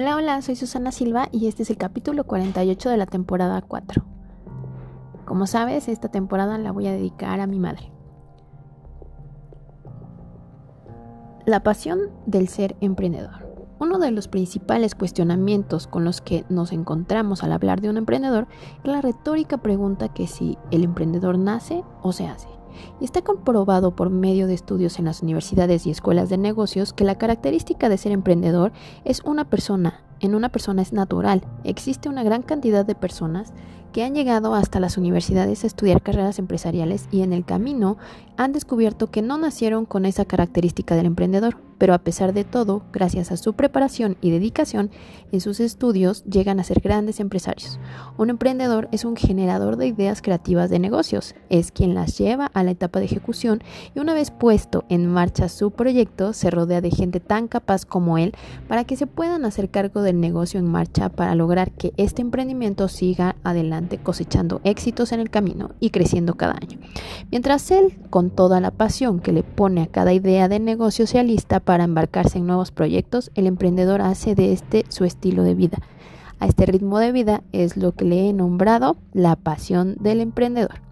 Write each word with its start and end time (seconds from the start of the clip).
Hola, 0.00 0.14
hola, 0.14 0.42
soy 0.42 0.54
Susana 0.54 0.92
Silva 0.92 1.28
y 1.32 1.48
este 1.48 1.64
es 1.64 1.70
el 1.70 1.76
capítulo 1.76 2.22
48 2.22 2.88
de 2.88 2.96
la 2.96 3.06
temporada 3.06 3.60
4. 3.60 4.04
Como 5.24 5.48
sabes, 5.48 5.88
esta 5.88 6.08
temporada 6.08 6.56
la 6.56 6.70
voy 6.70 6.86
a 6.86 6.92
dedicar 6.92 7.40
a 7.40 7.48
mi 7.48 7.58
madre. 7.58 7.90
La 11.46 11.64
pasión 11.64 11.98
del 12.26 12.46
ser 12.46 12.76
emprendedor. 12.80 13.48
Uno 13.80 13.98
de 13.98 14.12
los 14.12 14.28
principales 14.28 14.94
cuestionamientos 14.94 15.88
con 15.88 16.04
los 16.04 16.20
que 16.20 16.44
nos 16.48 16.70
encontramos 16.70 17.42
al 17.42 17.50
hablar 17.50 17.80
de 17.80 17.90
un 17.90 17.96
emprendedor 17.96 18.46
es 18.84 18.92
la 18.92 19.00
retórica 19.00 19.58
pregunta 19.58 20.14
que 20.14 20.28
si 20.28 20.58
el 20.70 20.84
emprendedor 20.84 21.38
nace 21.38 21.82
o 22.02 22.12
se 22.12 22.28
hace. 22.28 22.57
Y 23.00 23.04
está 23.04 23.22
comprobado 23.22 23.94
por 23.94 24.10
medio 24.10 24.46
de 24.46 24.54
estudios 24.54 24.98
en 24.98 25.04
las 25.06 25.22
universidades 25.22 25.86
y 25.86 25.90
escuelas 25.90 26.28
de 26.28 26.38
negocios 26.38 26.92
que 26.92 27.04
la 27.04 27.16
característica 27.16 27.88
de 27.88 27.98
ser 27.98 28.12
emprendedor 28.12 28.72
es 29.04 29.22
una 29.24 29.44
persona, 29.44 30.02
en 30.20 30.34
una 30.34 30.48
persona 30.48 30.82
es 30.82 30.92
natural. 30.92 31.42
Existe 31.64 32.08
una 32.08 32.22
gran 32.22 32.42
cantidad 32.42 32.84
de 32.84 32.94
personas 32.94 33.52
que 33.92 34.04
han 34.04 34.14
llegado 34.14 34.54
hasta 34.54 34.80
las 34.80 34.98
universidades 34.98 35.64
a 35.64 35.66
estudiar 35.66 36.02
carreras 36.02 36.38
empresariales 36.38 37.08
y 37.10 37.22
en 37.22 37.32
el 37.32 37.44
camino 37.44 37.96
han 38.36 38.52
descubierto 38.52 39.10
que 39.10 39.22
no 39.22 39.38
nacieron 39.38 39.86
con 39.86 40.04
esa 40.04 40.24
característica 40.24 40.94
del 40.94 41.06
emprendedor, 41.06 41.67
pero 41.78 41.94
a 41.94 41.98
pesar 41.98 42.32
de 42.32 42.44
todo, 42.44 42.82
gracias 42.92 43.32
a 43.32 43.36
su 43.36 43.54
preparación 43.54 44.16
y 44.20 44.30
dedicación 44.30 44.90
en 45.32 45.40
sus 45.40 45.60
estudios, 45.60 46.24
llegan 46.24 46.60
a 46.60 46.64
ser 46.64 46.80
grandes 46.80 47.20
empresarios. 47.20 47.78
Un 48.16 48.30
emprendedor 48.30 48.88
es 48.92 49.04
un 49.04 49.16
generador 49.16 49.76
de 49.76 49.86
ideas 49.86 50.22
creativas 50.22 50.70
de 50.70 50.78
negocios, 50.78 51.34
es 51.48 51.72
quien 51.72 51.94
las 51.94 52.18
lleva 52.18 52.46
a 52.46 52.62
la 52.62 52.72
etapa 52.72 52.98
de 52.98 53.06
ejecución 53.06 53.62
y 53.94 54.00
una 54.00 54.14
vez 54.14 54.30
puesto 54.30 54.84
en 54.88 55.06
marcha 55.06 55.48
su 55.48 55.70
proyecto, 55.70 56.32
se 56.32 56.50
rodea 56.50 56.80
de 56.80 56.90
gente 56.90 57.20
tan 57.20 57.48
capaz 57.48 57.84
como 57.84 58.18
él 58.18 58.32
para 58.68 58.84
que 58.84 58.96
se 58.96 59.06
puedan 59.06 59.44
hacer 59.44 59.70
cargo 59.70 60.02
del 60.02 60.20
negocio 60.20 60.58
en 60.60 60.66
marcha 60.66 61.08
para 61.08 61.34
lograr 61.34 61.72
que 61.72 61.92
este 61.96 62.22
emprendimiento 62.22 62.88
siga 62.88 63.36
adelante 63.44 63.98
cosechando 63.98 64.60
éxitos 64.64 65.12
en 65.12 65.20
el 65.20 65.30
camino 65.30 65.70
y 65.80 65.90
creciendo 65.90 66.34
cada 66.34 66.54
año. 66.54 66.78
Mientras 67.30 67.70
él, 67.70 67.98
con 68.10 68.30
toda 68.30 68.60
la 68.60 68.70
pasión 68.70 69.20
que 69.20 69.32
le 69.32 69.42
pone 69.42 69.82
a 69.82 69.86
cada 69.86 70.12
idea 70.12 70.48
de 70.48 70.58
negocio, 70.58 71.06
se 71.06 71.18
alista 71.18 71.60
para 71.68 71.84
embarcarse 71.84 72.38
en 72.38 72.46
nuevos 72.46 72.70
proyectos, 72.70 73.30
el 73.34 73.46
emprendedor 73.46 74.00
hace 74.00 74.34
de 74.34 74.54
este 74.54 74.86
su 74.88 75.04
estilo 75.04 75.42
de 75.42 75.54
vida. 75.54 75.76
A 76.40 76.46
este 76.46 76.64
ritmo 76.64 76.98
de 76.98 77.12
vida 77.12 77.42
es 77.52 77.76
lo 77.76 77.92
que 77.92 78.06
le 78.06 78.26
he 78.26 78.32
nombrado 78.32 78.96
la 79.12 79.36
pasión 79.36 79.94
del 80.00 80.22
emprendedor. 80.22 80.87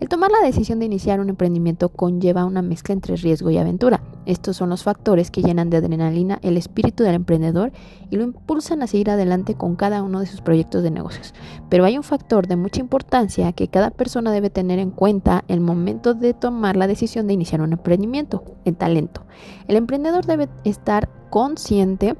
El 0.00 0.08
tomar 0.08 0.30
la 0.30 0.46
decisión 0.46 0.78
de 0.78 0.86
iniciar 0.86 1.18
un 1.18 1.28
emprendimiento 1.28 1.88
conlleva 1.88 2.44
una 2.44 2.62
mezcla 2.62 2.92
entre 2.92 3.16
riesgo 3.16 3.50
y 3.50 3.58
aventura. 3.58 4.00
Estos 4.26 4.56
son 4.56 4.68
los 4.68 4.84
factores 4.84 5.30
que 5.30 5.42
llenan 5.42 5.70
de 5.70 5.78
adrenalina 5.78 6.38
el 6.42 6.56
espíritu 6.56 7.02
del 7.02 7.14
emprendedor 7.14 7.72
y 8.10 8.16
lo 8.16 8.22
impulsan 8.22 8.82
a 8.82 8.86
seguir 8.86 9.10
adelante 9.10 9.54
con 9.54 9.74
cada 9.74 10.02
uno 10.02 10.20
de 10.20 10.26
sus 10.26 10.40
proyectos 10.40 10.82
de 10.84 10.92
negocios. 10.92 11.34
Pero 11.68 11.84
hay 11.84 11.96
un 11.96 12.04
factor 12.04 12.46
de 12.46 12.56
mucha 12.56 12.80
importancia 12.80 13.52
que 13.52 13.68
cada 13.68 13.90
persona 13.90 14.30
debe 14.30 14.50
tener 14.50 14.78
en 14.78 14.90
cuenta 14.90 15.44
el 15.48 15.60
momento 15.60 16.14
de 16.14 16.32
tomar 16.32 16.76
la 16.76 16.86
decisión 16.86 17.26
de 17.26 17.34
iniciar 17.34 17.60
un 17.60 17.72
emprendimiento, 17.72 18.44
el 18.64 18.76
talento. 18.76 19.22
El 19.66 19.76
emprendedor 19.76 20.26
debe 20.26 20.48
estar 20.64 21.08
consciente 21.30 22.16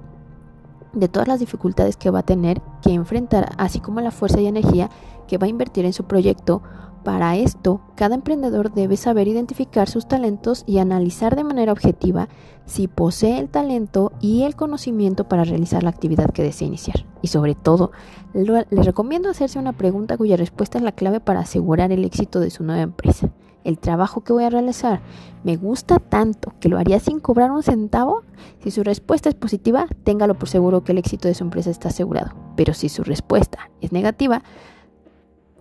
de 0.93 1.09
todas 1.09 1.29
las 1.29 1.41
dificultades 1.41 1.97
que 1.97 2.11
va 2.11 2.21
a 2.21 2.27
tener 2.27 2.61
que 2.83 2.93
enfrentar, 2.93 3.53
así 3.59 3.81
como 3.81 4.01
la 4.01 4.11
fuerza 4.11 4.41
y 4.41 4.47
energía 4.47 4.91
que 5.27 5.39
va 5.39 5.47
a 5.47 5.51
invertir 5.51 5.85
en 5.85 5.93
su 5.93 6.05
proyecto 6.05 6.63
para 7.05 7.37
esto, 7.37 7.81
cada 7.95 8.17
emprendedor 8.17 8.73
debe 8.73 8.97
saber 8.97 9.29
identificar 9.29 9.89
sus 9.89 10.09
talentos 10.09 10.65
y 10.67 10.79
analizar 10.79 11.37
de 11.37 11.45
manera 11.45 11.73
objetiva 11.73 12.29
si 12.67 12.89
posee 12.89 13.39
el 13.39 13.49
talento 13.49 14.13
y 14.21 14.43
el 14.43 14.57
conocimiento 14.57 15.29
para 15.29 15.45
realizar 15.45 15.83
la 15.83 15.91
actividad 15.91 16.31
que 16.31 16.43
desea 16.43 16.69
iniciar. 16.69 17.07
Y 17.23 17.29
sobre 17.29 17.55
todo, 17.55 17.93
le 18.35 18.67
recomiendo 18.83 19.31
hacerse 19.31 19.59
una 19.59 19.73
pregunta 19.73 20.17
cuya 20.17 20.37
respuesta 20.37 20.79
es 20.79 20.85
la 20.85 20.93
clave 20.93 21.21
para 21.21 21.41
asegurar 21.41 21.93
el 21.93 22.05
éxito 22.05 22.41
de 22.41 22.51
su 22.51 22.63
nueva 22.65 22.83
empresa. 22.83 23.31
¿El 23.69 23.79
trabajo 23.79 24.23
que 24.23 24.33
voy 24.33 24.45
a 24.45 24.49
realizar 24.49 25.03
me 25.45 25.59
gusta 25.59 25.99
tanto 25.99 26.55
que 26.59 26.71
lo 26.71 26.79
haría 26.79 27.01
sin 27.01 27.21
cobrar 27.21 27.51
un 27.51 27.63
centavo? 27.63 28.23
Si 28.61 28.71
su 28.71 28.83
respuesta 28.83 29.29
es 29.29 29.35
positiva, 29.35 29.87
téngalo 30.05 30.39
por 30.39 30.49
seguro 30.49 30.85
que 30.85 30.93
el 30.93 30.99
éxito 30.99 31.29
de 31.29 31.35
su 31.35 31.45
empresa 31.45 31.69
está 31.69 31.89
asegurado. 31.89 32.35
Pero 32.57 32.73
si 32.73 32.89
su 32.89 33.05
respuesta 33.05 33.69
es 33.83 33.93
negativa, 33.93 34.43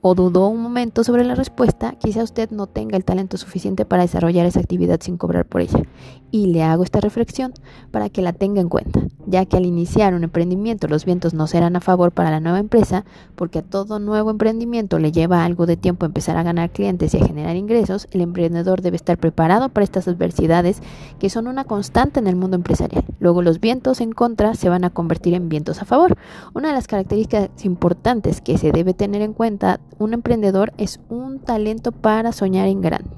o 0.01 0.15
dudó 0.15 0.47
un 0.47 0.61
momento 0.61 1.03
sobre 1.03 1.23
la 1.23 1.35
respuesta, 1.35 1.95
quizá 1.99 2.23
usted 2.23 2.51
no 2.51 2.67
tenga 2.67 2.97
el 2.97 3.05
talento 3.05 3.37
suficiente 3.37 3.85
para 3.85 4.03
desarrollar 4.03 4.45
esa 4.45 4.59
actividad 4.59 4.99
sin 5.01 5.17
cobrar 5.17 5.45
por 5.45 5.61
ella. 5.61 5.81
Y 6.29 6.47
le 6.47 6.63
hago 6.63 6.83
esta 6.83 6.99
reflexión 6.99 7.53
para 7.91 8.09
que 8.09 8.21
la 8.21 8.33
tenga 8.33 8.61
en 8.61 8.69
cuenta, 8.69 9.01
ya 9.25 9.45
que 9.45 9.57
al 9.57 9.65
iniciar 9.65 10.13
un 10.13 10.23
emprendimiento 10.23 10.87
los 10.87 11.05
vientos 11.05 11.33
no 11.33 11.47
serán 11.47 11.75
a 11.75 11.81
favor 11.81 12.11
para 12.11 12.31
la 12.31 12.39
nueva 12.39 12.59
empresa, 12.59 13.05
porque 13.35 13.59
a 13.59 13.61
todo 13.61 13.99
nuevo 13.99 14.29
emprendimiento 14.29 14.99
le 14.99 15.11
lleva 15.11 15.45
algo 15.45 15.65
de 15.65 15.77
tiempo 15.77 16.05
empezar 16.05 16.37
a 16.37 16.43
ganar 16.43 16.71
clientes 16.71 17.13
y 17.13 17.17
a 17.17 17.25
generar 17.25 17.55
ingresos, 17.55 18.07
el 18.11 18.21
emprendedor 18.21 18.81
debe 18.81 18.97
estar 18.97 19.17
preparado 19.17 19.69
para 19.69 19.83
estas 19.83 20.07
adversidades 20.07 20.81
que 21.19 21.29
son 21.29 21.47
una 21.47 21.63
constante 21.63 22.19
en 22.19 22.27
el 22.27 22.35
mundo 22.35 22.55
empresarial. 22.55 23.05
Luego 23.19 23.41
los 23.41 23.59
vientos 23.59 24.01
en 24.01 24.11
contra 24.11 24.53
se 24.55 24.69
van 24.69 24.83
a 24.83 24.89
convertir 24.89 25.33
en 25.33 25.49
vientos 25.49 25.81
a 25.81 25.85
favor. 25.85 26.17
Una 26.53 26.69
de 26.69 26.73
las 26.73 26.87
características 26.87 27.49
importantes 27.63 28.41
que 28.41 28.57
se 28.57 28.71
debe 28.71 28.93
tener 28.93 29.21
en 29.21 29.33
cuenta 29.33 29.79
un 29.99 30.13
emprendedor 30.13 30.73
es 30.77 30.99
un 31.09 31.39
talento 31.39 31.91
para 31.91 32.31
soñar 32.31 32.67
en 32.67 32.81
grande. 32.81 33.09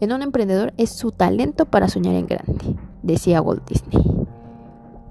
en 0.00 0.12
un 0.12 0.22
emprendedor 0.22 0.72
es 0.76 0.90
su 0.90 1.10
talento 1.12 1.66
para 1.66 1.88
soñar 1.88 2.14
en 2.14 2.26
grande, 2.26 2.76
decía 3.02 3.42
Walt 3.42 3.68
Disney. 3.68 4.04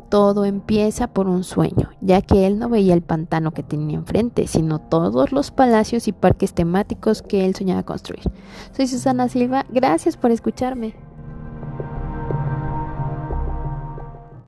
Todo 0.10 0.46
empieza 0.46 1.08
por 1.08 1.28
un 1.28 1.44
sueño, 1.44 1.90
ya 2.00 2.22
que 2.22 2.48
él 2.48 2.60
no 2.60 2.70
veía 2.70 2.94
el 2.94 3.02
pantano 3.02 3.52
que 3.52 3.64
tenía 3.64 3.98
enfrente, 3.98 4.48
sino 4.48 4.80
todos 4.80 5.34
los 5.34 5.52
palacios 5.52 6.08
y 6.08 6.14
parques 6.14 6.54
temáticos 6.54 7.22
que 7.22 7.46
él 7.46 7.56
soñaba 7.56 7.84
construir. 7.84 8.24
Soy 8.72 8.88
Susana 8.88 9.28
Silva, 9.28 9.66
gracias 9.70 10.16
por 10.16 10.32
escucharme. 10.32 11.07